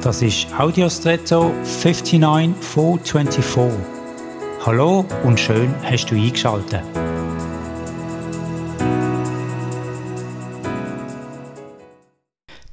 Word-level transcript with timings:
Das 0.00 0.22
ist 0.22 0.46
Audiostretto 0.56 1.52
59424. 1.64 3.80
Hallo 4.64 5.04
und 5.24 5.40
schön 5.40 5.74
hast 5.82 6.06
du 6.06 6.14
eingeschaltet. 6.14 6.82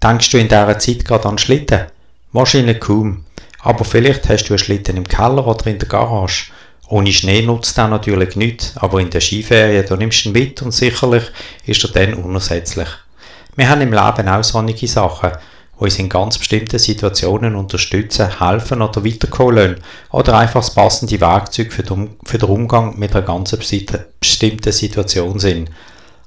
Denkst 0.04 0.30
du 0.30 0.38
in 0.38 0.48
dieser 0.48 0.78
Zeit 0.78 1.04
gerade 1.04 1.28
an 1.28 1.40
Schlitten? 1.40 1.88
Wahrscheinlich 2.32 2.80
kaum. 2.80 3.26
Aber 3.60 3.86
vielleicht 3.86 4.30
hast 4.30 4.44
du 4.44 4.54
einen 4.54 4.60
Schlitten 4.60 4.96
im 4.96 5.08
Keller 5.08 5.48
oder 5.48 5.66
in 5.66 5.80
der 5.80 5.88
Garage. 5.88 6.52
Ohne 6.90 7.12
Schnee 7.12 7.42
nutzt 7.42 7.76
er 7.80 7.88
natürlich 7.88 8.36
nichts, 8.36 8.78
aber 8.78 9.00
in 9.00 9.10
der 9.10 9.22
Skiferien 9.22 9.84
da 9.90 9.96
nimmst 9.96 10.26
du 10.26 10.30
ihn 10.30 10.34
mit 10.34 10.62
und 10.62 10.72
sicherlich 10.72 11.24
ist 11.66 11.84
er 11.86 11.90
dann 11.90 12.14
unersetzlich. 12.14 12.90
Wir 13.56 13.68
haben 13.68 13.82
im 13.82 13.94
Leben 13.94 14.30
auch 14.30 14.44
sonnige 14.44 14.88
Sachen, 14.88 15.32
uns 15.78 16.00
in 16.00 16.10
ganz 16.10 16.38
bestimmten 16.38 16.80
Situationen 16.80 17.56
unterstützen, 17.56 18.40
helfen 18.40 18.82
oder 18.82 19.04
weiterkommen 19.04 19.56
lassen, 19.56 19.82
oder 20.12 20.38
einfach 20.38 20.62
das 20.62 20.74
passende 20.74 21.20
Werkzeug 21.20 21.74
für 21.74 21.84
den, 21.84 22.16
für 22.24 22.38
den 22.38 22.50
Umgang 22.50 22.98
mit 22.98 23.16
einer 23.16 23.26
ganz 23.26 23.56
bestimmten 23.56 24.72
Situation 24.72 25.40
sind. 25.40 25.70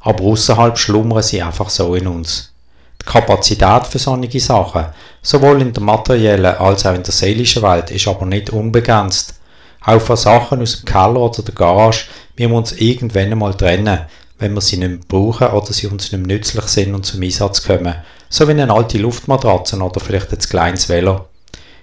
Aber 0.01 0.25
außerhalb 0.25 0.79
schlummern 0.79 1.23
sie 1.23 1.43
einfach 1.43 1.71
so 1.71 1.95
in 1.95 2.07
uns. 2.07 2.53
Die 3.01 3.07
Kapazität 3.07 3.87
für 3.87 3.99
sonnige 3.99 4.41
Sachen, 4.41 4.87
sowohl 5.23 5.63
in 5.63 5.73
der 5.73 5.83
materiellen 5.83 6.57
als 6.57 6.85
auch 6.85 6.95
in 6.95 7.03
der 7.03 7.13
seelischen 7.13 7.63
Welt, 7.63 7.91
ist 7.91 8.07
aber 8.07 8.27
nicht 8.27 8.51
unbegrenzt. 8.51 9.35
Auch 9.85 10.01
von 10.01 10.17
Sachen 10.17 10.61
aus 10.61 10.81
dem 10.81 10.85
Keller 10.85 11.21
oder 11.21 11.43
der 11.43 11.55
Garage 11.55 12.07
müssen 12.37 12.51
wir 12.51 12.59
uns 12.59 12.73
irgendwann 12.73 13.33
einmal 13.33 13.55
trennen, 13.55 14.01
wenn 14.39 14.55
wir 14.55 14.61
sie 14.61 14.77
nicht 14.77 15.09
brauchen 15.09 15.49
oder 15.49 15.73
sie 15.73 15.87
uns 15.87 16.13
nicht 16.13 16.27
mehr 16.27 16.37
nützlich 16.37 16.65
sind 16.65 16.95
und 16.95 17.05
zum 17.05 17.23
Einsatz 17.23 17.63
kommen. 17.63 17.95
So 18.29 18.47
wie 18.47 18.53
eine 18.53 18.73
alte 18.73 18.99
Luftmatratze 18.99 19.77
oder 19.77 20.01
vielleicht 20.01 20.33
ein 20.33 20.39
kleines 20.39 20.89
Velo. 20.89 21.27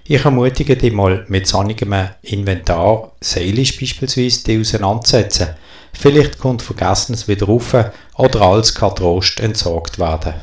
Ich 0.08 0.24
ermutige 0.24 0.78
dich 0.78 0.94
mal 0.94 1.26
mit 1.28 1.48
sonnigem 1.48 1.96
Inventar, 2.22 3.12
seelisch 3.22 3.80
beispielsweise, 3.80 4.44
die 4.44 4.60
auseinanderzusetzen. 4.60 5.48
Vielleicht 5.94 6.38
kommt 6.38 6.62
Vergessenes 6.62 7.28
wieder 7.28 7.48
rauf 7.48 7.76
oder 8.16 8.42
alles 8.42 8.76
kann 8.76 8.96
Trost 8.96 9.40
entsorgt 9.40 9.98
werden. 9.98 10.36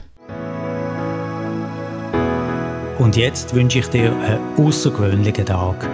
Und 2.99 3.17
jetzt 3.17 3.55
wünsche 3.55 3.79
ich 3.79 3.87
dir 3.87 4.13
einen 4.13 4.41
außergewöhnlichen 4.57 5.47
Tag. 5.47 5.89